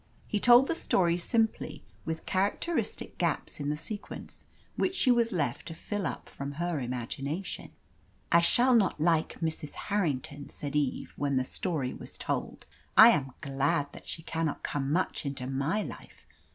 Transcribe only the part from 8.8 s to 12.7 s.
like Mrs. Harrington," said Eve, when the story was told.